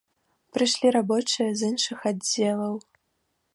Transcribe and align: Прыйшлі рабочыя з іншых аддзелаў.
Прыйшлі 0.55 0.87
рабочыя 0.95 1.49
з 1.59 1.71
іншых 1.73 1.97
аддзелаў. 2.13 2.73